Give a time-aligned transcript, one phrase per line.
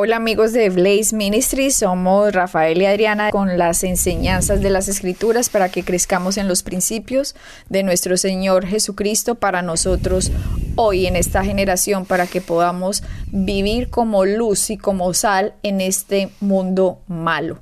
[0.00, 5.48] Hola amigos de Blaze Ministries, somos Rafael y Adriana con las enseñanzas de las escrituras
[5.50, 7.34] para que crezcamos en los principios
[7.68, 10.30] de nuestro Señor Jesucristo para nosotros
[10.76, 16.30] hoy en esta generación, para que podamos vivir como luz y como sal en este
[16.38, 17.58] mundo malo.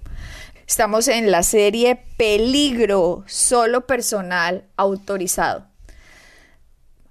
[0.69, 5.69] Estamos en la serie Peligro, solo personal autorizado.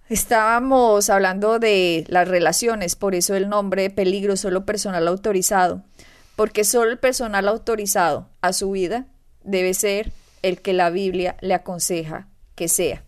[0.08, 5.82] Estábamos hablando de las relaciones, por eso el nombre peligro solo personal autorizado,
[6.36, 9.08] porque solo el personal autorizado a su vida
[9.44, 10.12] debe ser
[10.44, 13.02] el que la Biblia le aconseja que sea.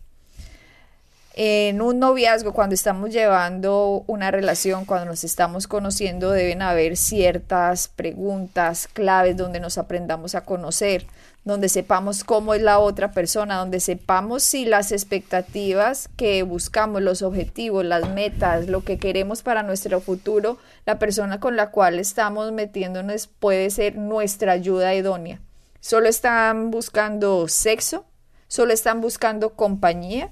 [1.35, 7.89] En un noviazgo, cuando estamos llevando una relación, cuando nos estamos conociendo, deben haber ciertas
[7.89, 11.05] preguntas claves donde nos aprendamos a conocer,
[11.47, 17.21] donde sepamos cómo es la otra persona, donde sepamos si las expectativas que buscamos, los
[17.21, 22.51] objetivos, las metas, lo que queremos para nuestro futuro, la persona con la cual estamos
[22.51, 25.39] metiéndonos puede ser nuestra ayuda idónea.
[25.79, 28.05] Solo están buscando sexo,
[28.49, 30.31] solo están buscando compañía.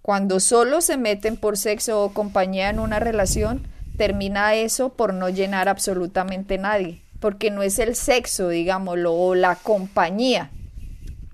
[0.00, 5.28] Cuando solo se meten por sexo o compañía en una relación, termina eso por no
[5.28, 10.52] llenar absolutamente nadie porque no es el sexo, digámoslo, o la compañía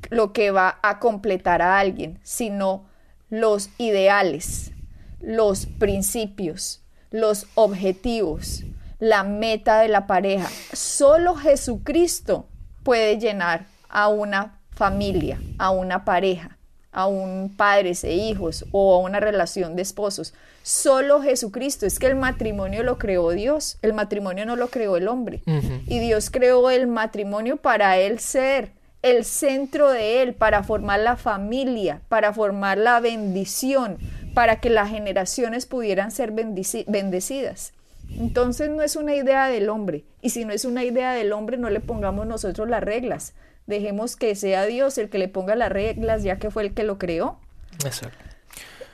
[0.09, 2.87] lo que va a completar a alguien, sino
[3.29, 4.73] los ideales,
[5.20, 8.65] los principios, los objetivos,
[9.01, 10.48] la meta de la pareja.
[10.73, 12.48] Solo Jesucristo
[12.85, 16.57] puede llenar a una familia, a una pareja
[16.93, 20.35] a un padres e hijos o a una relación de esposos.
[20.63, 21.86] Solo Jesucristo.
[21.86, 23.79] Es que el matrimonio lo creó Dios.
[23.83, 25.42] El matrimonio no lo creó el hombre.
[25.86, 28.70] Y Dios creó el matrimonio para él ser
[29.03, 33.98] el centro de él, para formar la familia, para formar la bendición,
[34.33, 37.73] para que las generaciones pudieran ser bendecidas.
[38.17, 40.05] Entonces no es una idea del hombre.
[40.20, 43.33] Y si no es una idea del hombre, no le pongamos nosotros las reglas.
[43.67, 46.84] Dejemos que sea Dios el que le ponga las reglas, ya que fue el que
[46.84, 47.39] lo creó.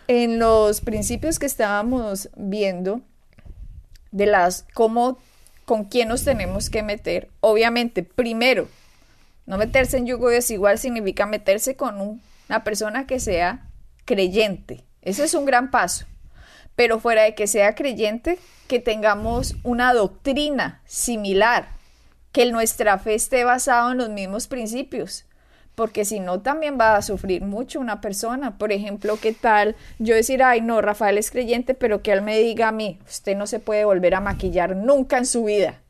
[0.06, 3.00] En los principios que estábamos viendo
[4.10, 5.18] de las cómo
[5.64, 8.68] con quién nos tenemos que meter, obviamente, primero,
[9.46, 13.66] no meterse en yugo desigual significa meterse con una persona que sea
[14.04, 14.84] creyente.
[15.02, 16.06] Ese es un gran paso.
[16.76, 21.68] Pero fuera de que sea creyente, que tengamos una doctrina similar,
[22.32, 25.24] que nuestra fe esté basada en los mismos principios,
[25.74, 28.58] porque si no también va a sufrir mucho una persona.
[28.58, 32.38] Por ejemplo, ¿qué tal yo decir, ay no, Rafael es creyente, pero que él me
[32.38, 35.80] diga a mí, usted no se puede volver a maquillar nunca en su vida?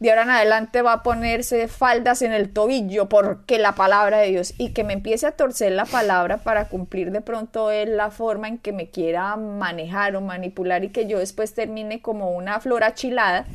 [0.00, 4.28] De ahora en adelante va a ponerse faldas en el tobillo porque la palabra de
[4.28, 8.12] Dios y que me empiece a torcer la palabra para cumplir de pronto él la
[8.12, 12.60] forma en que me quiera manejar o manipular y que yo después termine como una
[12.60, 13.46] flor achilada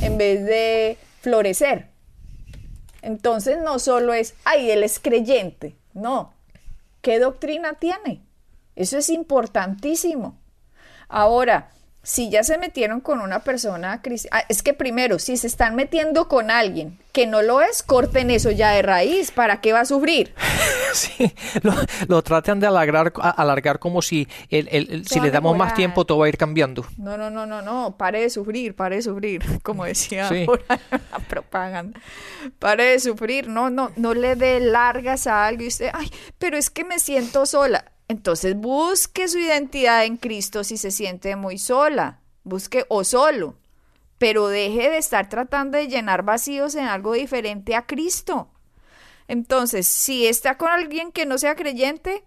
[0.00, 1.90] en vez de florecer.
[3.02, 6.34] Entonces no solo es, ay, él es creyente, no.
[7.00, 8.22] ¿Qué doctrina tiene?
[8.76, 10.38] Eso es importantísimo.
[11.08, 11.70] Ahora,
[12.02, 15.74] si ya se metieron con una persona cristiana, ah, es que primero, si se están
[15.74, 19.80] metiendo con alguien que no lo es, corten eso ya de raíz, ¿para qué va
[19.80, 20.34] a sufrir?
[20.94, 21.74] Sí, lo,
[22.08, 26.26] lo tratan de alargar, alargar como si, el, si le damos más tiempo todo va
[26.26, 26.86] a ir cambiando.
[26.96, 30.78] No, no, no, no, no, pare de sufrir, pare de sufrir, como decía por ahí
[30.90, 32.00] la propaganda.
[32.58, 36.56] Pare de sufrir, no, no, no le dé largas a algo y usted, ay, pero
[36.56, 41.58] es que me siento sola entonces busque su identidad en Cristo si se siente muy
[41.58, 43.56] sola, busque o solo,
[44.16, 48.50] pero deje de estar tratando de llenar vacíos en algo diferente a Cristo.
[49.28, 52.24] Entonces, si está con alguien que no sea creyente,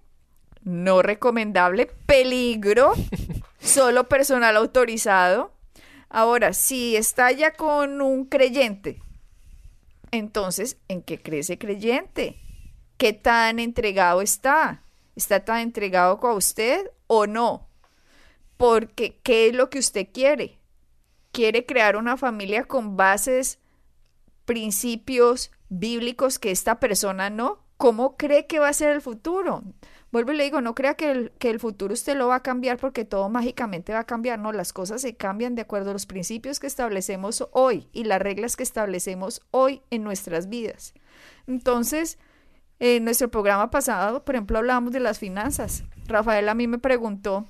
[0.63, 2.93] no recomendable, peligro,
[3.59, 5.51] solo personal autorizado.
[6.09, 9.01] Ahora, si está ya con un creyente,
[10.11, 12.39] entonces, ¿en qué crece creyente?
[12.97, 14.83] ¿Qué tan entregado está?
[15.15, 17.67] ¿Está tan entregado a usted o no?
[18.57, 20.59] Porque, ¿qué es lo que usted quiere?
[21.31, 23.59] ¿Quiere crear una familia con bases,
[24.45, 27.59] principios bíblicos que esta persona no?
[27.77, 29.63] ¿Cómo cree que va a ser el futuro?
[30.11, 32.43] Vuelvo y le digo, no crea que el, que el futuro usted lo va a
[32.43, 34.39] cambiar porque todo mágicamente va a cambiar.
[34.39, 38.21] No, las cosas se cambian de acuerdo a los principios que establecemos hoy y las
[38.21, 40.93] reglas que establecemos hoy en nuestras vidas.
[41.47, 42.19] Entonces,
[42.83, 45.83] en nuestro programa pasado, por ejemplo, hablábamos de las finanzas.
[46.07, 47.45] Rafael a mí me preguntó,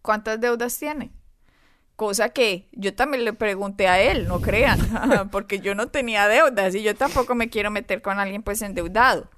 [0.00, 1.12] ¿cuántas deudas tiene?
[1.94, 4.78] Cosa que yo también le pregunté a él, no crean,
[5.30, 9.28] porque yo no tenía deudas y yo tampoco me quiero meter con alguien pues endeudado.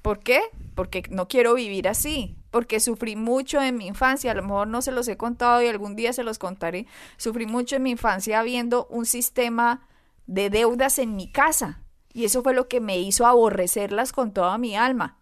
[0.00, 0.40] ¿Por qué?
[0.74, 4.80] Porque no quiero vivir así, porque sufrí mucho en mi infancia, a lo mejor no
[4.80, 6.86] se los he contado y algún día se los contaré,
[7.18, 9.86] sufrí mucho en mi infancia viendo un sistema
[10.26, 11.82] de deudas en mi casa
[12.16, 15.18] y eso fue lo que me hizo aborrecerlas con toda mi alma.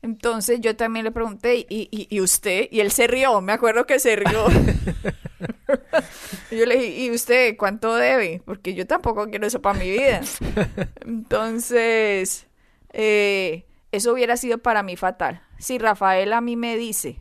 [0.00, 2.68] Entonces yo también le pregunté, ¿y, y, usted?
[2.70, 4.46] Y él se rió, me acuerdo que se rió.
[6.52, 8.42] yo le dije, ¿y usted cuánto debe?
[8.44, 10.20] Porque yo tampoco quiero eso para mi vida.
[11.04, 12.46] Entonces,
[12.92, 15.42] eh, eso hubiera sido para mí fatal.
[15.58, 17.20] Si Rafael a mí me dice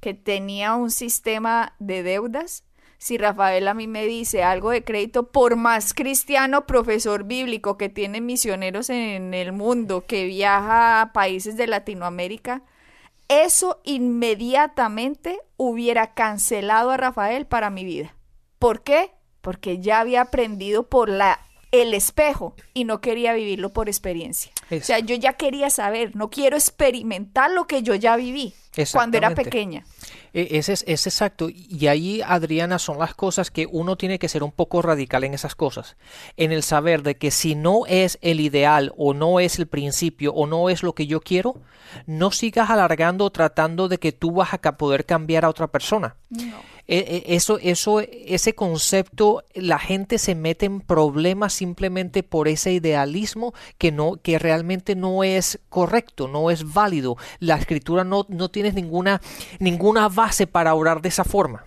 [0.00, 2.63] que tenía un sistema de deudas,
[3.04, 7.90] si Rafael a mí me dice algo de crédito, por más cristiano profesor bíblico que
[7.90, 12.62] tiene misioneros en el mundo, que viaja a países de Latinoamérica,
[13.28, 18.16] eso inmediatamente hubiera cancelado a Rafael para mi vida.
[18.58, 19.10] ¿Por qué?
[19.42, 21.40] Porque ya había aprendido por la
[21.72, 24.50] el espejo y no quería vivirlo por experiencia.
[24.70, 28.54] O sea, yo ya quería saber, no quiero experimentar lo que yo ya viví
[28.92, 29.84] cuando era pequeña.
[30.34, 31.48] E, ese es, es, exacto.
[31.50, 35.32] Y ahí, Adriana, son las cosas que uno tiene que ser un poco radical en
[35.32, 35.96] esas cosas.
[36.36, 40.34] En el saber de que si no es el ideal o no es el principio
[40.34, 41.60] o no es lo que yo quiero,
[42.06, 46.16] no sigas alargando tratando de que tú vas a poder cambiar a otra persona.
[46.36, 46.52] E,
[46.86, 53.90] eso, eso, ese concepto, la gente se mete en problemas simplemente por ese idealismo que
[53.90, 57.16] no, que realmente no es correcto, no es válido.
[57.38, 59.20] La escritura no, no tiene ninguna,
[59.58, 61.64] ninguna base para orar de esa forma.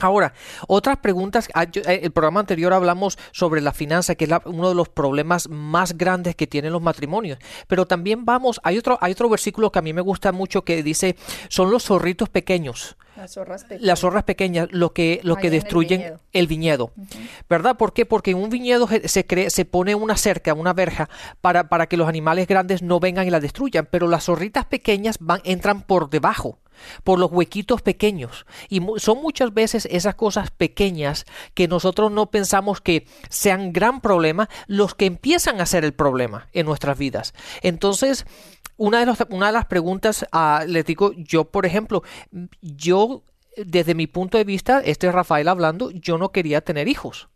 [0.00, 0.34] Ahora,
[0.66, 1.48] otras preguntas.
[1.54, 5.48] Ah, eh, el programa anterior hablamos sobre la finanza, que es uno de los problemas
[5.48, 7.38] más grandes que tienen los matrimonios.
[7.68, 10.82] Pero también vamos, hay otro, hay otro versículo que a mí me gusta mucho que
[10.82, 11.16] dice,
[11.48, 12.96] son los zorritos pequeños.
[13.16, 13.86] Las zorras pequeñas.
[13.86, 16.92] Las zorras pequeñas, lo que, lo que destruyen el viñedo.
[17.48, 17.76] ¿Verdad?
[17.76, 18.06] ¿Por qué?
[18.06, 21.08] Porque en un viñedo se, cree, se pone una cerca, una verja,
[21.40, 23.86] para, para que los animales grandes no vengan y la destruyan.
[23.90, 26.58] Pero las zorritas pequeñas van, entran por debajo
[27.02, 28.46] por los huequitos pequeños.
[28.68, 31.24] Y son muchas veces esas cosas pequeñas
[31.54, 36.48] que nosotros no pensamos que sean gran problema, los que empiezan a ser el problema
[36.52, 37.34] en nuestras vidas.
[37.62, 38.26] Entonces,
[38.76, 42.02] una de, una de las preguntas, uh, les digo, yo por ejemplo,
[42.60, 43.22] yo
[43.56, 47.28] desde mi punto de vista, este es Rafael hablando, yo no quería tener hijos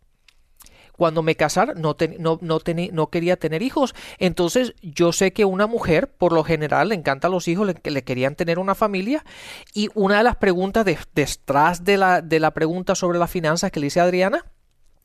[0.99, 2.61] cuando me casara no, no, no,
[2.93, 3.95] no, quería tener hijos.
[4.19, 8.03] Entonces yo sé que una mujer, por lo general, le encantan los hijos, le, le
[8.03, 9.25] querían tener una familia.
[9.73, 13.79] Y una de las preguntas detrás de la, de la pregunta sobre las finanzas que
[13.79, 14.45] le hice Adriana,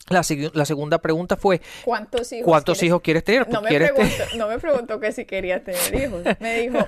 [0.10, 0.22] la,
[0.54, 2.88] la, segunda pregunta fue ¿Cuántos hijos, ¿cuántos quieres?
[2.90, 3.50] hijos quieres tener?
[3.50, 6.24] No me, preguntó, no me preguntó que si quería tener hijos.
[6.40, 6.88] Me dijo,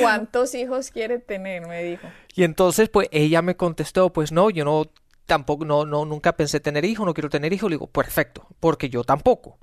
[0.00, 1.66] ¿cuántos hijos quiere tener?
[1.66, 2.08] Me dijo.
[2.34, 4.90] Y entonces, pues ella me contestó, pues no, yo no
[5.26, 7.70] tampoco, no, no, nunca pensé tener hijos, no quiero tener hijos.
[7.70, 9.58] Le digo, perfecto, porque yo tampoco.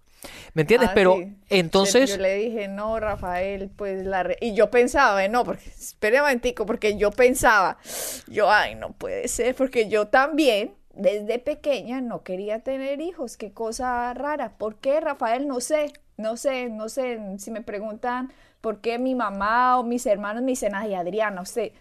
[0.53, 0.89] ¿Me entiendes?
[0.89, 1.17] Ah, Pero
[1.49, 2.11] entonces...
[2.11, 4.35] Yo le dije, no, Rafael, pues la...
[4.39, 7.77] Y yo pensaba, no, porque, espere un momentico, porque yo pensaba,
[8.27, 13.37] yo, ay, no puede ser, porque yo también, desde pequeña, no quería tener hijos.
[13.37, 14.57] Qué cosa rara.
[14.57, 15.47] ¿Por qué, Rafael?
[15.47, 17.19] No sé, no sé, no sé.
[17.39, 18.31] Si me preguntan
[18.61, 21.73] por qué mi mamá o mis hermanos me dicen, ay, Adriana, sé,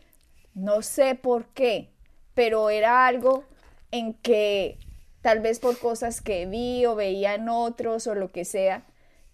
[0.55, 1.91] no sé por qué,
[2.35, 3.45] pero era algo
[3.91, 4.79] en que
[5.21, 8.85] tal vez por cosas que vi o veía en otros o lo que sea,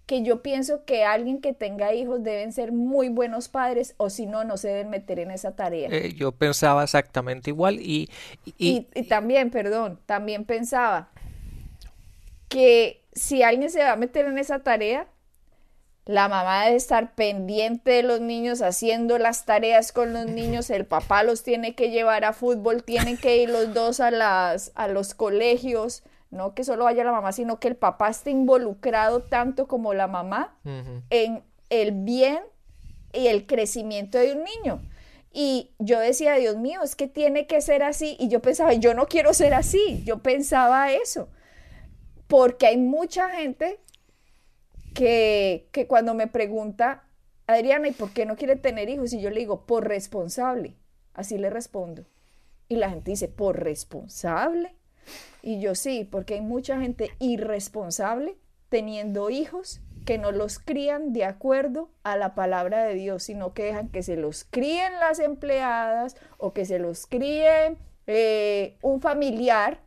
[0.08, 4.24] que yo pienso que alguien que tenga hijos deben ser muy buenos padres o si
[4.24, 5.90] no, no se deben meter en esa tarea.
[5.92, 8.08] Eh, yo pensaba exactamente igual y
[8.56, 11.10] y, y también, perdón, también pensaba
[12.48, 15.08] que si alguien se va a meter en esa tarea,
[16.06, 20.86] la mamá debe estar pendiente de los niños, haciendo las tareas con los niños, el
[20.86, 24.88] papá los tiene que llevar a fútbol, tienen que ir los dos a, las, a
[24.88, 29.66] los colegios, no que solo vaya la mamá, sino que el papá esté involucrado tanto
[29.66, 30.56] como la mamá
[31.10, 32.40] en el bien
[33.12, 34.80] y el crecimiento de un niño.
[35.32, 38.16] Y yo decía, Dios mío, es que tiene que ser así.
[38.18, 40.02] Y yo pensaba, yo no quiero ser así.
[40.04, 41.28] Yo pensaba eso.
[42.26, 43.78] Porque hay mucha gente
[44.94, 47.04] que, cuando me pregunta,
[47.46, 49.12] Adriana, ¿y por qué no quiere tener hijos?
[49.12, 50.76] Y yo le digo, por responsable.
[51.14, 52.04] Así le respondo.
[52.68, 54.74] Y la gente dice, ¿por responsable?
[55.42, 58.36] Y yo sí, porque hay mucha gente irresponsable
[58.68, 63.64] teniendo hijos que no los crían de acuerdo a la palabra de Dios, sino que
[63.64, 69.82] dejan que se los críen las empleadas o que se los críe eh, un familiar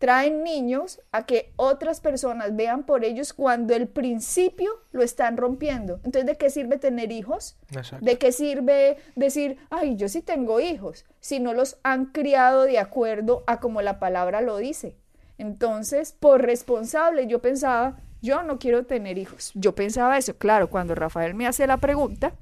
[0.00, 6.00] traen niños a que otras personas vean por ellos cuando el principio lo están rompiendo.
[6.04, 7.58] Entonces, ¿de qué sirve tener hijos?
[8.00, 11.04] ¿De qué sirve decir, ay, yo sí tengo hijos?
[11.20, 14.96] Si no los han criado de acuerdo a como la palabra lo dice.
[15.36, 19.52] Entonces, por responsable, yo pensaba, yo no quiero tener hijos.
[19.54, 22.32] Yo pensaba eso, claro, cuando Rafael me hace la pregunta,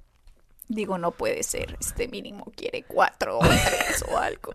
[0.69, 4.55] Digo, no puede ser, este mínimo quiere cuatro o tres o algo.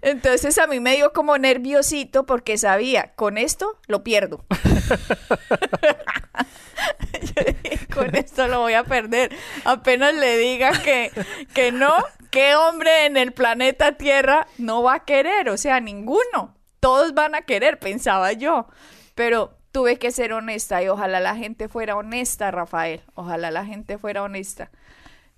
[0.00, 4.42] Entonces a mí me dio como nerviosito porque sabía, con esto lo pierdo.
[7.94, 9.36] con esto lo voy a perder.
[9.64, 11.10] Apenas le diga que,
[11.52, 11.94] que no,
[12.30, 15.50] ¿qué hombre en el planeta Tierra no va a querer?
[15.50, 16.56] O sea, ninguno.
[16.80, 18.66] Todos van a querer, pensaba yo.
[19.14, 23.02] Pero tuve que ser honesta y ojalá la gente fuera honesta, Rafael.
[23.14, 24.70] Ojalá la gente fuera honesta.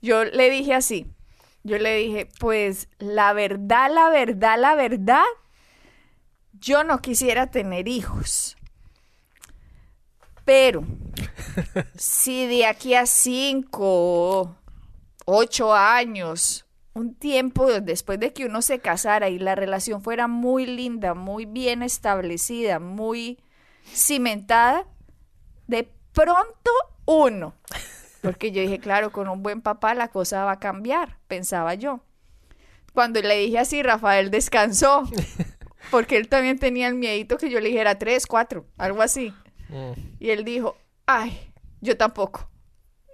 [0.06, 1.08] Yo le dije así,
[1.64, 5.24] yo le dije, pues la verdad, la verdad, la verdad,
[6.52, 8.56] yo no quisiera tener hijos.
[10.44, 10.84] Pero
[11.96, 14.54] si de aquí a cinco,
[15.24, 20.66] ocho años, un tiempo después de que uno se casara y la relación fuera muy
[20.66, 23.40] linda, muy bien establecida, muy
[23.92, 24.86] cimentada,
[25.66, 26.70] de pronto
[27.06, 27.54] uno
[28.26, 32.00] porque yo dije, claro, con un buen papá la cosa va a cambiar, pensaba yo.
[32.92, 35.04] Cuando le dije así, Rafael descansó,
[35.90, 39.32] porque él también tenía el miedito que yo le dijera tres, cuatro, algo así.
[39.68, 39.92] Mm.
[40.18, 41.38] Y él dijo, ay,
[41.80, 42.48] yo tampoco,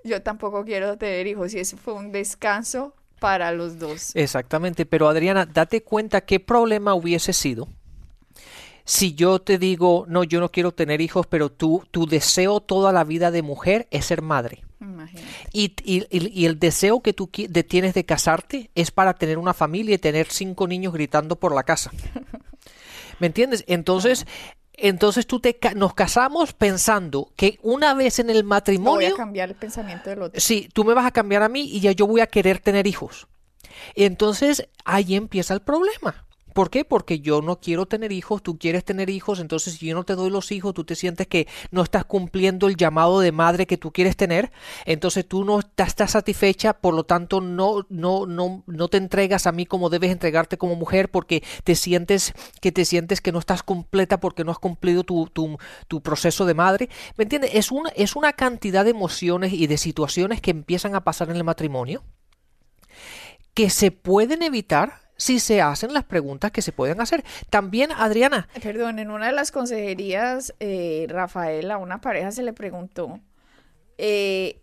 [0.05, 1.55] yo tampoco quiero tener hijos.
[1.55, 4.15] Y eso fue un descanso para los dos.
[4.15, 7.69] Exactamente, pero Adriana, date cuenta qué problema hubiese sido
[8.85, 12.93] si yo te digo, no, yo no quiero tener hijos, pero tú, tu deseo toda
[12.93, 14.65] la vida de mujer es ser madre.
[15.53, 19.99] Y, y, el deseo que tú tienes de casarte es para tener una familia y
[19.99, 21.91] tener cinco niños gritando por la casa.
[23.19, 23.65] ¿Me entiendes?
[23.69, 24.27] Entonces,
[24.75, 29.09] entonces tú te nos casamos pensando que una vez en el matrimonio...
[29.09, 30.41] voy a cambiar el pensamiento del otro.
[30.41, 32.87] Sí, tú me vas a cambiar a mí y ya yo voy a querer tener
[32.87, 33.29] hijos.
[33.95, 36.27] Entonces ahí empieza el problema.
[36.53, 36.85] ¿Por qué?
[36.85, 40.15] Porque yo no quiero tener hijos, tú quieres tener hijos, entonces si yo no te
[40.15, 43.77] doy los hijos, tú te sientes que no estás cumpliendo el llamado de madre que
[43.77, 44.53] tú quieres tener,
[44.85, 49.53] entonces tú no estás satisfecha, por lo tanto no, no, no, no te entregas a
[49.53, 53.63] mí como debes entregarte como mujer porque te sientes que te sientes que no estás
[53.63, 56.89] completa porque no has cumplido tu, tu, tu proceso de madre.
[57.17, 57.53] ¿Me entiendes?
[57.55, 61.37] Es una, es una cantidad de emociones y de situaciones que empiezan a pasar en
[61.37, 62.03] el matrimonio
[63.55, 67.25] que se pueden evitar si se hacen las preguntas que se pueden hacer.
[67.49, 68.49] También, Adriana.
[68.61, 73.21] Perdón, en una de las consejerías, eh, Rafael, a una pareja se le preguntó,
[73.99, 74.61] eh,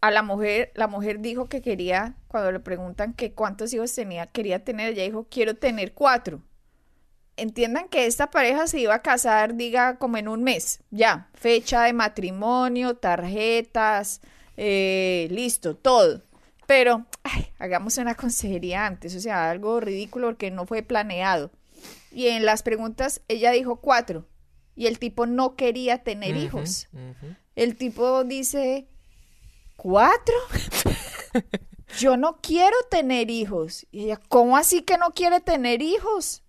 [0.00, 4.26] a la mujer, la mujer dijo que quería, cuando le preguntan que cuántos hijos tenía,
[4.26, 6.42] quería tener, ella dijo, quiero tener cuatro.
[7.36, 11.84] Entiendan que esta pareja se iba a casar, diga, como en un mes, ya, fecha
[11.84, 14.20] de matrimonio, tarjetas,
[14.56, 16.22] eh, listo, todo.
[16.66, 21.50] Pero, ay, hagamos una consejería antes, o sea, algo ridículo porque no fue planeado.
[22.10, 24.26] Y en las preguntas ella dijo cuatro
[24.74, 26.88] y el tipo no quería tener hijos.
[27.54, 28.88] El tipo dice,
[29.76, 30.34] ¿cuatro?
[31.98, 33.86] Yo no quiero tener hijos.
[33.90, 36.42] Y ella, ¿cómo así que no quiere tener hijos?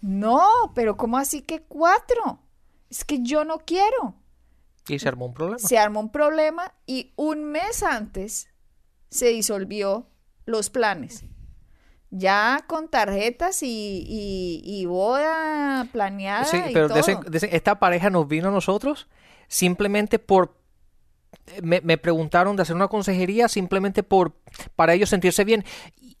[0.00, 2.40] No, pero ¿cómo así que cuatro?
[2.90, 4.16] Es que yo no quiero.
[4.88, 5.58] Y se armó un problema.
[5.58, 8.48] Se armó un problema y un mes antes
[9.12, 10.06] se disolvió
[10.46, 11.24] los planes.
[12.10, 16.44] Ya con tarjetas y, boda planeada.
[16.44, 19.08] Sí, pero esta pareja nos vino a nosotros
[19.48, 20.56] simplemente por
[21.62, 24.34] me, me, preguntaron de hacer una consejería simplemente por
[24.76, 25.64] para ellos sentirse bien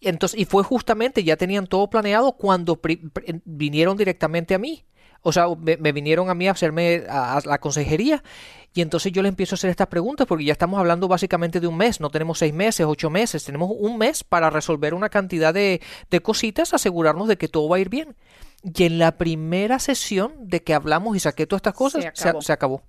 [0.00, 2.78] entonces y fue justamente ya tenían todo planeado cuando
[3.44, 4.84] vinieron directamente a mí
[5.22, 8.22] o sea, me, vinieron a mí a hacerme a, la consejería
[8.74, 11.66] y entonces yo le empiezo a hacer estas preguntas porque ya estamos hablando básicamente de
[11.66, 15.54] un mes, no tenemos seis meses, ocho meses, tenemos un mes para resolver una cantidad
[15.54, 18.16] de, de cositas, asegurarnos de que todo va a ir bien.
[18.62, 22.82] Y en la primera sesión de que hablamos y saqué todas estas cosas, se acabó.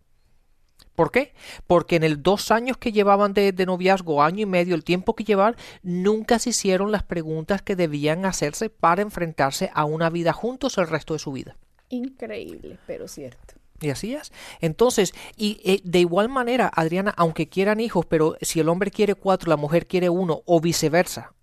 [0.96, 1.34] ¿Por qué?
[1.66, 5.16] Porque en el dos años que llevaban de, de, noviazgo, año y medio, el tiempo
[5.16, 10.34] que llevaban, nunca se hicieron las preguntas que debían hacerse para enfrentarse a una vida
[10.34, 11.58] juntos el resto de su vida.
[11.94, 13.54] Increíble, pero cierto.
[13.80, 14.32] Y así es.
[14.62, 19.14] Entonces, y eh, de igual manera, Adriana, aunque quieran hijos, pero si el hombre quiere
[19.14, 21.34] cuatro, la mujer quiere uno, o viceversa,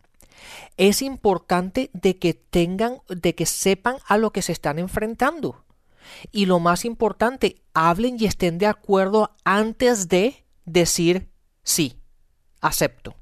[0.77, 5.65] es importante de que tengan, de que sepan a lo que se están enfrentando.
[6.33, 11.31] Y lo más importante, hablen y estén de acuerdo antes de decir
[11.63, 12.01] sí,
[12.61, 13.20] acepto.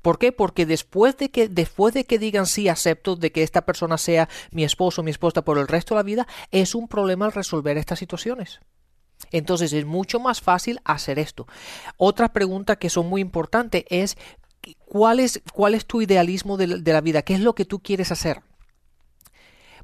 [0.00, 0.32] ¿Por qué?
[0.32, 4.28] Porque después de que después de que digan sí, acepto de que esta persona sea
[4.50, 7.76] mi esposo o mi esposa por el resto de la vida, es un problema resolver
[7.76, 8.60] estas situaciones.
[9.30, 11.46] Entonces es mucho más fácil hacer esto.
[11.96, 14.16] Otra pregunta que son muy importante es
[14.84, 17.22] ¿cuál es, cuál es tu idealismo de la vida?
[17.22, 18.42] ¿Qué es lo que tú quieres hacer?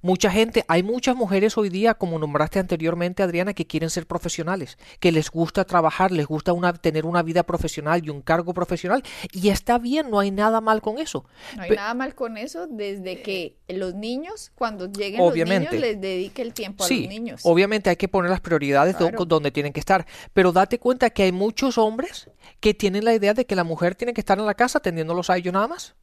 [0.00, 4.78] Mucha gente, hay muchas mujeres hoy día, como nombraste anteriormente, Adriana, que quieren ser profesionales,
[5.00, 9.02] que les gusta trabajar, les gusta una, tener una vida profesional y un cargo profesional,
[9.32, 11.24] y está bien, no hay nada mal con eso.
[11.56, 16.00] No hay nada mal con eso desde que los niños, cuando lleguen los niños, les
[16.00, 17.40] dedique el tiempo a los niños.
[17.44, 21.32] Obviamente hay que poner las prioridades donde tienen que estar, pero date cuenta que hay
[21.32, 24.54] muchos hombres que tienen la idea de que la mujer tiene que estar en la
[24.54, 25.94] casa atendiéndolos a ellos nada más.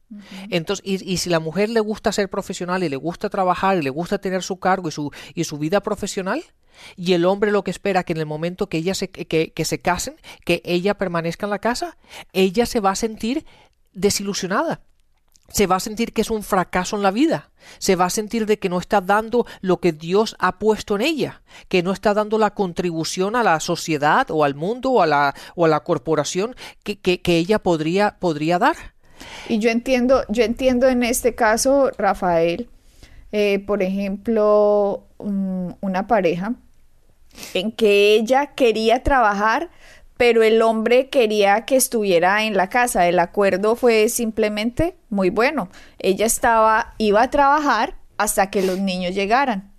[0.50, 3.90] Entonces, y, si la mujer le gusta ser profesional y le gusta trabajar y le
[3.90, 6.44] gusta tener su cargo y su, y su vida profesional,
[6.96, 9.64] y el hombre lo que espera que en el momento que ella se, que, que
[9.64, 11.96] se casen, que ella permanezca en la casa,
[12.32, 13.46] ella se va a sentir
[13.92, 14.80] desilusionada.
[15.48, 18.46] Se va a sentir que es un fracaso en la vida, se va a sentir
[18.46, 22.14] de que no está dando lo que Dios ha puesto en ella, que no está
[22.14, 25.84] dando la contribución a la sociedad o al mundo o a la, o a la
[25.84, 28.95] corporación que, que, que ella podría, podría dar.
[29.48, 32.68] Y yo entiendo, yo entiendo en este caso, Rafael,
[33.32, 36.54] eh, por ejemplo, una pareja
[37.54, 39.70] en que ella quería trabajar,
[40.16, 43.06] pero el hombre quería que estuviera en la casa.
[43.06, 45.68] El acuerdo fue simplemente muy bueno.
[45.98, 49.75] Ella estaba, iba a trabajar hasta que los niños llegaran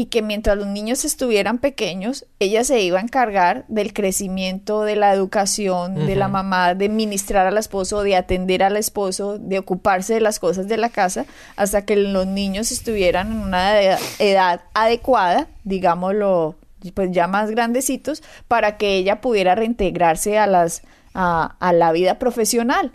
[0.00, 4.96] y que mientras los niños estuvieran pequeños, ella se iba a encargar del crecimiento, de
[4.96, 10.14] la educación, de la mamá, de ministrar al esposo, de atender al esposo, de ocuparse
[10.14, 11.26] de las cosas de la casa,
[11.56, 13.78] hasta que los niños estuvieran en una
[14.18, 16.56] edad, adecuada, digámoslo,
[16.94, 20.80] pues ya más grandecitos, para que ella pudiera reintegrarse a, las,
[21.12, 22.92] a, a la vida profesional.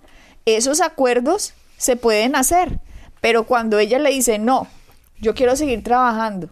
[0.48, 2.80] Esos acuerdos se pueden hacer,
[3.22, 4.68] pero cuando ella le dice, no,
[5.22, 6.50] yo quiero seguir trabajando,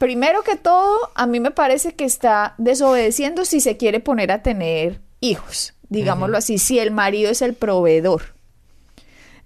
[0.00, 4.42] primero que todo, a mí me parece que está desobedeciendo si se quiere poner a
[4.42, 8.34] tener hijos, digámoslo así, si el marido es el proveedor.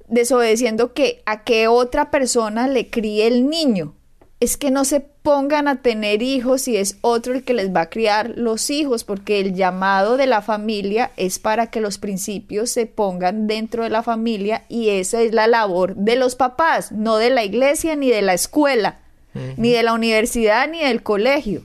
[0.06, 3.96] Desobedeciendo que a qué otra persona le críe el niño.
[4.38, 7.82] Es que no se pongan a tener hijos si es otro el que les va
[7.82, 12.70] a criar los hijos, porque el llamado de la familia es para que los principios
[12.70, 17.16] se pongan dentro de la familia y esa es la labor de los papás, no
[17.16, 19.00] de la iglesia ni de la escuela
[19.56, 21.64] ni de la universidad, ni del colegio.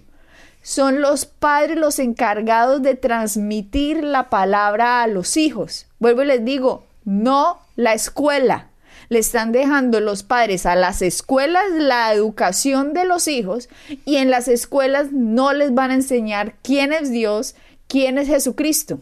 [0.62, 5.88] Son los padres los encargados de transmitir la palabra a los hijos.
[6.00, 8.68] Vuelvo y les digo, no la escuela.
[9.08, 13.70] Le están dejando los padres a las escuelas la educación de los hijos
[14.06, 17.56] y en las escuelas no les van a enseñar quién es Dios,
[17.88, 19.00] quién es Jesucristo.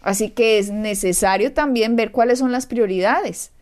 [0.00, 3.52] Así que es necesario también ver cuáles son las prioridades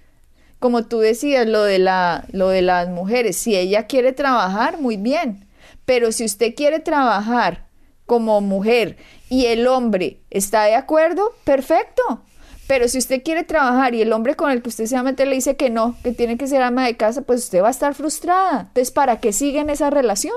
[0.59, 4.97] como tú decías, lo de, la, lo de las mujeres, si ella quiere trabajar, muy
[4.97, 5.47] bien,
[5.85, 7.67] pero si usted quiere trabajar
[8.07, 8.97] como mujer
[9.29, 12.23] y el hombre está de acuerdo, perfecto.
[12.67, 15.05] Pero si usted quiere trabajar y el hombre con el que usted se va a
[15.05, 17.69] meter le dice que no, que tiene que ser ama de casa, pues usted va
[17.69, 18.63] a estar frustrada.
[18.69, 20.37] Entonces, ¿para qué siguen esa relación?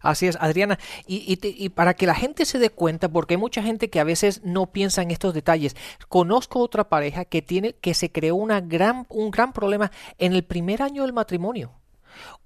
[0.00, 0.78] Así es, Adriana.
[1.06, 4.42] Y, para que la gente se dé cuenta, porque hay mucha gente que a veces
[4.44, 5.76] no piensa en estos detalles.
[6.08, 10.44] Conozco otra pareja que tiene, que se creó una gran, un gran problema en el
[10.44, 11.72] primer año del matrimonio.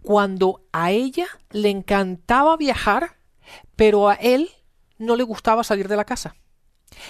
[0.03, 3.17] Cuando a ella le encantaba viajar,
[3.77, 4.51] pero a él
[4.99, 6.35] no le gustaba salir de la casa.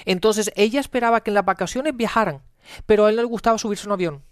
[0.05, 2.43] Entonces ella esperaba que en las vacaciones viajaran,
[2.87, 4.23] pero a él no le gustaba subirse a un avión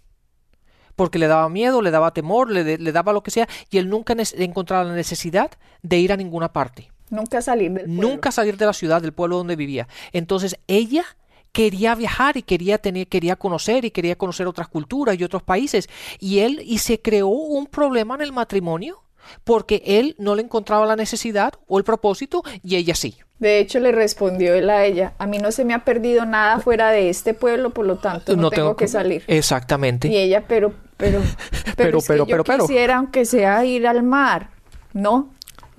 [0.95, 4.15] porque le daba miedo, le daba temor, le, daba lo que sea, y él nunca
[4.37, 5.51] encontraba la necesidad
[5.81, 6.91] de ir a ninguna parte.
[7.09, 8.01] Nunca salir del pueblo.
[8.01, 9.87] Nunca salir de la ciudad, del pueblo donde vivía.
[10.13, 11.03] Entonces ella
[11.51, 15.89] quería viajar y quería tener, quería conocer y quería conocer otras culturas y otros países.
[16.19, 19.03] Y él, y se creó un problema en el matrimonio
[19.43, 23.17] porque él no le encontraba la necesidad o el propósito y ella sí.
[23.41, 26.59] De hecho, le respondió él a ella, a mí no se me ha perdido nada
[26.59, 29.23] fuera de este pueblo, por lo tanto no, tengo, que salir.
[29.25, 30.09] Exactamente.
[30.09, 31.21] Y ella, pero, pero,
[31.75, 34.51] pero, pero, pero, yo quisiera, aunque sea ir al mar,
[34.93, 35.29] ¿no?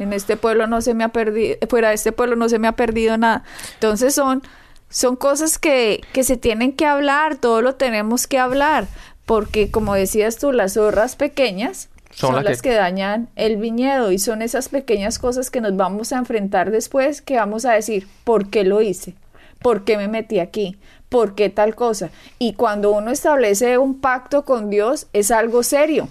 [0.00, 2.66] En este pueblo no se me ha perdido, fuera de este pueblo no se me
[2.66, 3.44] ha perdido nada.
[3.74, 4.42] Entonces son,
[4.88, 8.88] son cosas que, que se tienen que hablar, todo lo tenemos que hablar,
[9.24, 12.74] porque como decías tú, las zorras pequeñas son, las, que...
[12.74, 17.36] dañan el viñedo y son esas pequeñas cosas que nos vamos a enfrentar después que
[17.36, 19.14] vamos a decir, ¿por qué lo hice?
[19.60, 20.78] ¿Por qué me metí aquí?
[21.08, 22.10] ¿Por qué tal cosa?
[22.38, 26.08] Y cuando uno establece un pacto con Dios es algo serio.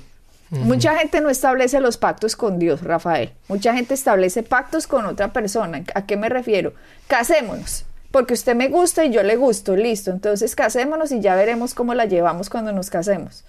[0.52, 3.32] Mucha gente no establece los pactos con Dios, Rafael.
[3.48, 5.84] Mucha gente establece pactos con otra persona.
[5.96, 6.74] ¿A qué me refiero?
[7.08, 10.12] Casémonos, porque usted me gusta y yo le gusto, listo.
[10.12, 13.46] Entonces casémonos y ya veremos cómo la llevamos cuando nos casemos.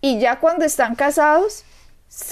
[0.00, 1.64] Y ya cuando están casados,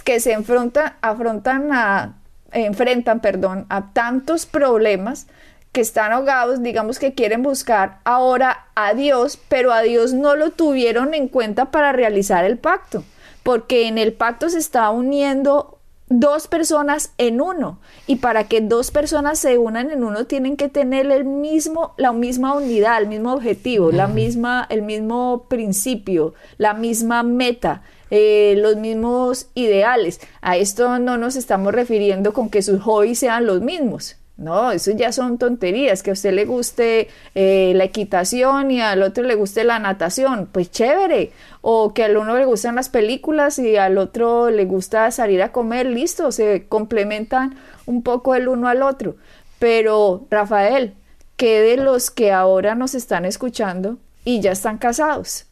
[0.04, 2.16] que se enfrentan, afrontan a,
[2.52, 5.26] enfrentan, perdón, a tantos problemas
[5.72, 10.50] que están ahogados, digamos que quieren buscar ahora a Dios, pero a Dios no lo
[10.50, 13.04] tuvieron en cuenta para realizar el pacto
[13.48, 15.77] porque en el pacto se está uniendo
[16.10, 20.68] dos personas en uno y para que dos personas se unan en uno tienen que
[20.68, 26.74] tener el mismo la misma unidad, el mismo objetivo, la misma el mismo principio, la
[26.74, 27.82] misma meta.
[28.10, 30.18] Eh, los mismos ideales.
[30.40, 34.16] A esto no nos estamos refiriendo con que sus hobbies sean los mismos.
[34.38, 39.02] No, eso ya son tonterías, que a usted le guste eh, la equitación y al
[39.02, 41.32] otro le guste la natación, pues chévere.
[41.60, 45.50] O que al uno le gustan las películas y al otro le gusta salir a
[45.50, 49.16] comer, listo, se complementan un poco el uno al otro.
[49.58, 50.94] Pero, Rafael,
[51.36, 55.46] ¿qué de los que ahora nos están escuchando y ya están casados?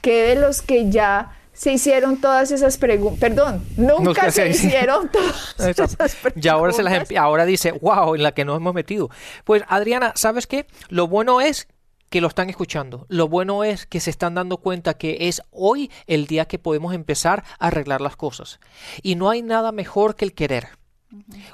[0.00, 3.18] ¿Qué de los que ya se hicieron todas esas preguntas.
[3.18, 6.44] Perdón, nunca se, hicieron todas esas preguntas.
[6.44, 9.10] Y ahora, se las ahora dice, wow, en la que nos hemos metido.
[9.42, 10.66] Pues Adriana, ¿sabes qué?
[10.88, 11.66] Lo bueno es
[12.10, 13.06] que lo están escuchando.
[13.08, 16.94] Lo bueno es que se están dando cuenta que es hoy el día que podemos
[16.94, 18.60] empezar a arreglar las cosas.
[19.02, 20.68] Y no hay nada mejor que el querer.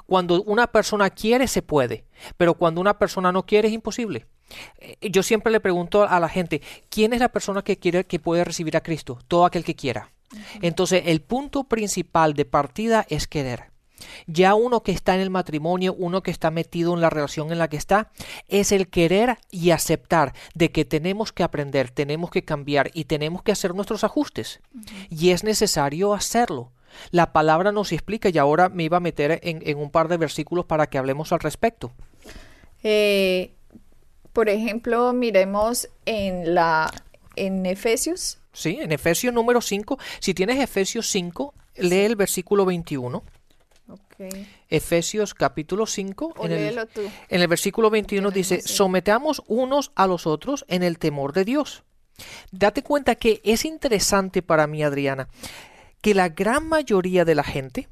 [0.05, 2.05] Cuando una persona quiere, se puede,
[2.37, 4.27] pero cuando una persona no quiere, es imposible.
[4.79, 8.19] Eh, yo siempre le pregunto a la gente, ¿quién es la persona que quiere que
[8.19, 9.19] puede recibir a Cristo?
[9.27, 10.11] Todo aquel que quiera.
[10.61, 13.75] Entonces, el punto principal de partida es querer.
[14.27, 17.59] Ya uno que está en el matrimonio, uno que está metido en la relación en
[17.59, 18.11] la que está,
[18.47, 23.41] es el querer y aceptar de que tenemos que aprender, tenemos que cambiar y tenemos
[23.41, 24.59] que hacer nuestros ajustes.
[25.09, 26.71] Y es necesario hacerlo.
[27.11, 30.17] La palabra nos explica y ahora me iba a meter en, en un par de
[30.17, 31.93] versículos para que hablemos al respecto.
[32.83, 33.54] Eh,
[34.35, 36.91] por ejemplo, miremos en la
[37.37, 38.37] en Efesios.
[38.51, 39.97] Sí, en Efesios número 5.
[40.19, 43.23] Si tienes Efesios 5, lee el versículo 21.
[43.87, 44.47] Okay.
[44.69, 46.77] Efesios capítulo 5, en el,
[47.29, 51.83] en el, versículo 21 dice, sometamos unos a los otros en el temor de Dios.
[52.51, 55.29] Date cuenta que es interesante para mí, Adriana,
[56.01, 57.87] que la gran mayoría de la gente,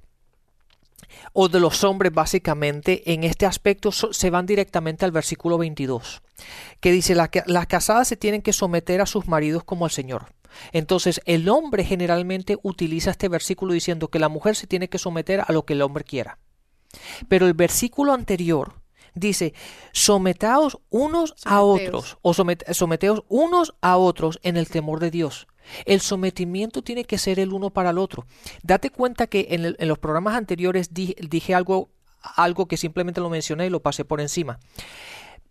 [1.34, 6.21] o de los hombres básicamente en este aspecto se van directamente al versículo 22,
[6.80, 10.34] que dice las casadas se tienen que someter a sus maridos como al Señor.
[10.71, 15.43] Entonces el hombre generalmente utiliza este versículo diciendo que la mujer se tiene que someter
[15.45, 16.38] a lo que el hombre quiera.
[17.28, 18.76] Pero el versículo anterior
[19.15, 19.54] dice,
[19.91, 25.47] sometaos unos a otros, o someteos unos a otros en el temor de Dios.
[25.86, 28.26] El sometimiento tiene que ser el uno para el otro.
[28.63, 31.89] Date cuenta que en, los programas anteriores dije, algo,
[32.36, 34.60] algo que simplemente lo mencioné y lo pasé por encima.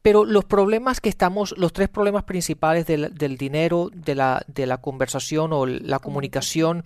[0.03, 4.79] Pero los problemas que estamos, los tres problemas principales del, dinero, de la, de la,
[4.79, 6.85] conversación o la comunicación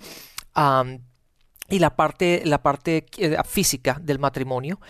[1.68, 4.80] y la parte, la parte eh, física del matrimonio,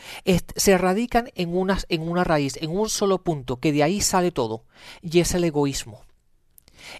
[0.56, 4.32] se radican en, unas, en una raíz, en un solo punto, que de ahí sale
[4.32, 4.64] todo,
[5.02, 6.05] y es el egoísmo.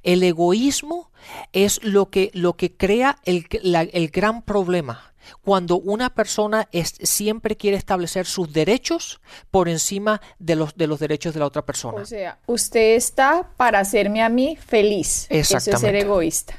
[0.03, 1.11] El egoísmo
[1.53, 5.13] es lo que, lo que crea el, el gran problema.
[5.43, 9.21] Cuando una persona es, siempre quiere establecer sus derechos
[9.51, 12.03] por encima de los, de los derechos de la otra persona.
[12.03, 15.27] O sea, usted está para hacerme a mí feliz.
[15.29, 16.55] Eso es ser egoísta.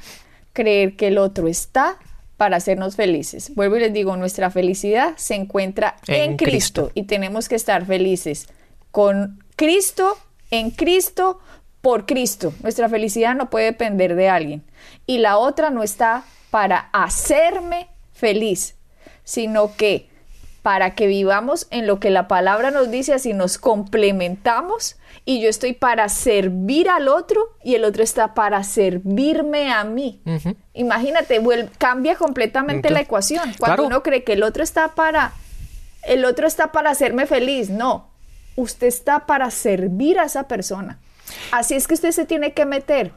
[0.52, 1.98] Creer que el otro está
[2.36, 3.54] para hacernos felices.
[3.54, 8.46] Vuelvo y les digo, nuestra felicidad se encuentra en, Cristo y tenemos que estar felices
[8.92, 10.16] con Cristo,
[10.50, 11.40] en Cristo,
[11.80, 12.52] por Cristo.
[12.62, 14.64] Nuestra felicidad no puede depender de alguien.
[15.06, 18.76] Y la otra no está para hacerme feliz,
[19.24, 20.08] sino que
[20.62, 25.48] para que vivamos en lo que la palabra nos dice, así nos complementamos y yo
[25.48, 30.20] estoy para servir al otro y el otro está para servirme a mí.
[30.74, 31.40] Imagínate,
[31.78, 33.54] cambia completamente la ecuación.
[33.58, 35.32] Cuando uno cree que el otro está para
[36.02, 38.10] el otro está para hacerme feliz, no.
[38.56, 40.98] Usted está para servir a esa persona.
[41.50, 43.12] Así es que usted se tiene que meter.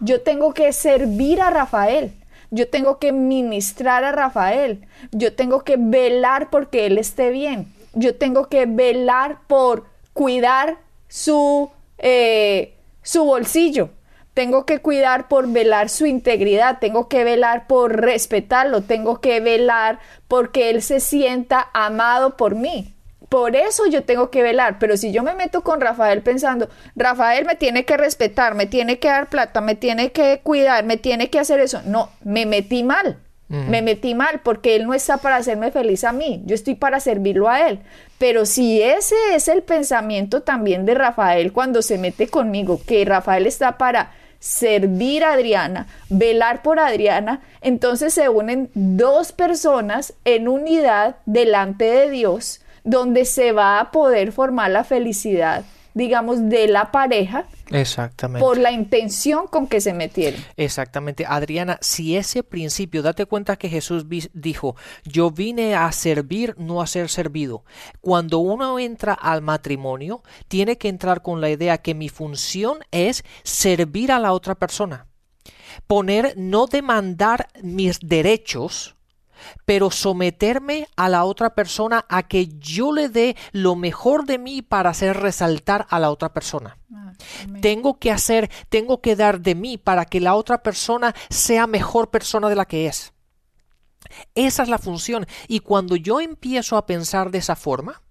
[0.00, 2.12] Yo tengo que servir a Rafael.
[2.50, 4.86] Yo tengo que ministrar a Rafael.
[5.12, 7.72] Yo tengo que velar porque él esté bien.
[7.94, 13.90] Yo tengo que velar por cuidar su, eh, su bolsillo.
[14.34, 16.78] Tengo que cuidar por velar su integridad.
[16.78, 18.82] Tengo que velar por respetarlo.
[18.82, 19.98] Tengo que velar
[20.28, 22.95] porque él se sienta amado por mí.
[23.28, 27.44] Por eso yo tengo que velar, pero si yo me meto con Rafael pensando, Rafael
[27.44, 31.28] me tiene que respetar, me tiene que dar plata, me tiene que cuidar, me tiene
[31.28, 35.36] que hacer eso, no, me metí mal, Me metí mal porque él no está para
[35.36, 37.78] hacerme feliz a mí, yo estoy para servirlo a él.
[38.18, 43.46] Pero si ese es el pensamiento también de Rafael cuando se mete conmigo, que Rafael
[43.46, 44.10] está para
[44.40, 52.10] servir a Adriana, velar por Adriana, entonces se unen dos personas en unidad delante de
[52.10, 55.64] Dios, donde se va a poder formar la felicidad
[55.96, 57.46] digamos, de la pareja.
[57.70, 58.44] Exactamente.
[58.44, 60.38] Por la intención con que se metieron.
[60.58, 61.24] Exactamente.
[61.26, 66.86] Adriana, si ese principio, date cuenta que Jesús dijo, yo vine a servir, no a
[66.86, 67.64] ser servido.
[68.02, 73.24] Cuando uno entra al matrimonio, tiene que entrar con la idea que mi función es
[73.42, 75.06] servir a la otra persona.
[75.86, 78.95] Poner, no demandar mis derechos,
[79.64, 84.62] pero someterme a la otra persona a que yo le dé lo mejor de mí
[84.62, 86.78] para hacer resaltar a la otra persona.
[86.94, 87.12] Ah,
[87.60, 92.10] tengo que hacer, tengo que dar de mí para que la otra persona sea mejor
[92.10, 93.12] persona de la que es.
[94.34, 95.26] Esa es la función.
[95.48, 98.02] Y cuando yo empiezo a pensar de esa forma,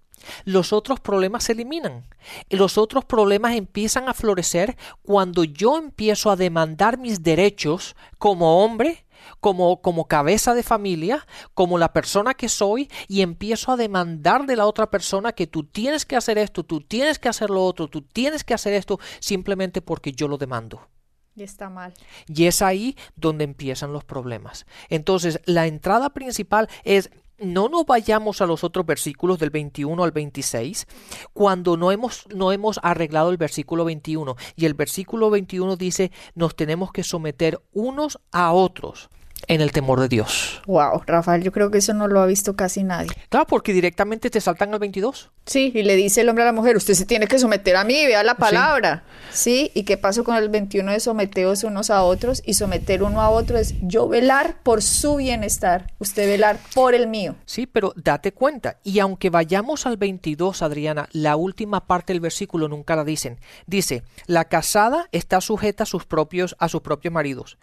[0.44, 2.06] los otros problemas se eliminan.
[2.50, 9.05] Los otros problemas empiezan a florecer cuando yo empiezo a demandar mis derechos como hombre
[9.40, 14.56] como, como cabeza de familia, como la persona que soy, y empiezo a demandar de
[14.56, 17.88] la otra persona que tú tienes que hacer esto, tú tienes que hacer lo otro,
[17.88, 20.88] tú tienes que hacer esto, simplemente porque yo lo demando.
[21.34, 21.92] Y está mal.
[22.26, 24.66] Y es ahí donde empiezan los problemas.
[24.88, 30.12] Entonces, la entrada principal es no nos vayamos a los otros versículos del 21 al
[30.12, 30.86] 26
[31.34, 34.36] cuando no hemos, no hemos arreglado el versículo 21.
[34.56, 39.10] Y el versículo 21 dice, nos tenemos que someter unos a otros
[39.48, 40.62] en el temor de Dios.
[40.66, 43.10] Wow, Rafael, yo creo que eso no lo ha visto casi nadie.
[43.28, 45.30] Claro, porque directamente te saltan al 22.
[45.44, 47.84] Sí, y le dice el hombre a la mujer, usted se tiene que someter a
[47.84, 49.04] mí, vea la palabra.
[49.30, 53.20] Sí, y qué pasó con el 21 de someteos unos a otros y someter uno
[53.20, 57.36] a otro es yo velar por su bienestar, usted velar por el mío.
[57.44, 62.68] Sí, pero date cuenta, y aunque vayamos al 22, Adriana, la última parte del versículo
[62.68, 63.38] nunca la dicen.
[63.66, 67.58] Dice, la casada está sujeta a sus propios a sus propios maridos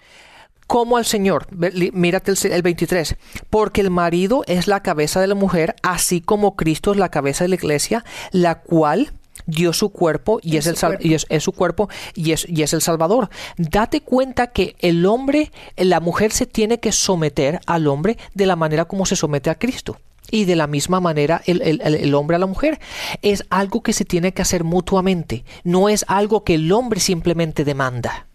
[0.68, 1.48] como al Señor.
[1.94, 3.16] Mírate el, 23.
[3.50, 7.44] Porque el marido es la cabeza de la mujer, así como Cristo es la cabeza
[7.44, 9.12] de la iglesia, la cual
[9.46, 12.82] dio su cuerpo y es, el y es, su cuerpo y es, y es el
[12.82, 13.30] salvador.
[13.58, 18.56] Date cuenta que el hombre, la mujer se tiene que someter al hombre de la
[18.56, 19.98] manera como se somete a Cristo.
[20.32, 22.80] Y de la misma manera el, el hombre a la mujer.
[23.22, 25.44] Es algo que se tiene que hacer mutuamente.
[25.64, 28.28] No es algo que el hombre simplemente demanda.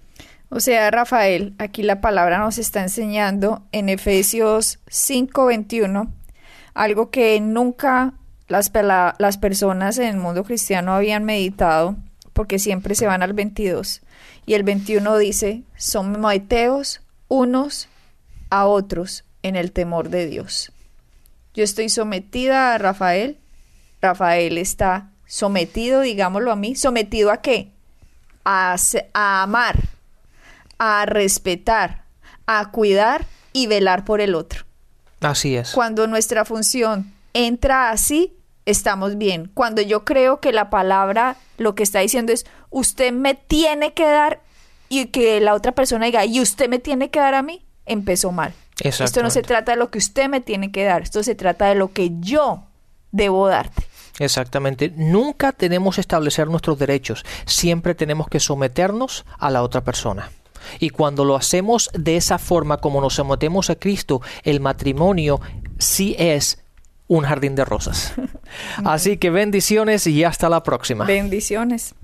[0.51, 6.11] O sea, Rafael, aquí la palabra nos está enseñando en Efesios 5:21
[6.75, 8.15] algo que nunca
[8.47, 8.71] las,
[9.19, 11.97] las personas en el mundo cristiano habían meditado,
[12.33, 14.01] porque siempre se van al 22.
[14.47, 17.89] Y el 21 dice, son maeteos unos
[18.49, 20.73] a otros en el temor de Dios.
[21.53, 23.39] Yo estoy sometida a Rafael,
[24.01, 27.73] Rafael está sometido, digámoslo a mí, sometido a qué?
[28.45, 28.77] A,
[29.13, 29.89] a amar,
[30.79, 32.05] a respetar,
[32.47, 34.65] a cuidar y velar por el otro.
[35.21, 35.73] Así es.
[35.73, 38.35] Cuando nuestra función entra así,
[38.67, 39.51] estamos bien.
[39.55, 44.05] Cuando yo creo que la palabra lo que está diciendo es, usted me tiene que
[44.05, 44.41] dar
[44.89, 48.33] y que la otra persona diga, y usted me tiene que dar a mí, empezó
[48.33, 48.55] mal.
[48.81, 51.67] Esto no se trata de lo que usted me tiene que dar, esto se trata
[51.67, 52.65] de lo que yo
[53.11, 53.83] debo darte.
[54.19, 54.93] Exactamente.
[54.97, 60.31] Nunca tenemos que establecer nuestros derechos, siempre tenemos que someternos a la otra persona.
[60.79, 65.41] Y cuando lo hacemos de esa forma, como nos sometemos a Cristo, el matrimonio
[65.79, 66.63] sí es
[67.09, 68.15] un jardín de rosas.
[68.85, 71.05] Así que bendiciones y hasta la próxima.
[71.05, 71.95] Bendiciones.